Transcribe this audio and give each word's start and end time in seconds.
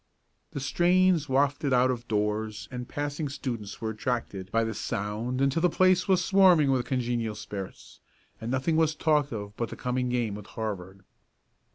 The 0.53 0.59
strains 0.59 1.29
wafted 1.29 1.73
out 1.73 1.91
of 1.91 2.07
doors 2.07 2.67
and 2.71 2.89
passing 2.89 3.29
students 3.29 3.79
were 3.79 3.91
attracted 3.91 4.51
by 4.51 4.63
the 4.63 4.73
sound 4.73 5.41
until 5.41 5.61
the 5.61 5.69
place 5.69 6.07
was 6.07 6.25
swarming 6.25 6.71
with 6.71 6.87
congenial 6.87 7.35
spirits, 7.35 7.99
and 8.41 8.49
nothing 8.49 8.77
was 8.77 8.95
talked 8.95 9.31
of 9.31 9.55
but 9.57 9.69
the 9.69 9.75
coming 9.75 10.09
game 10.09 10.33
with 10.33 10.47
Harvard. 10.47 11.03